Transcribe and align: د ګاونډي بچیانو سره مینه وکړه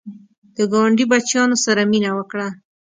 د 0.55 0.57
ګاونډي 0.71 1.05
بچیانو 1.11 1.57
سره 1.65 1.81
مینه 1.91 2.11
وکړه 2.17 2.47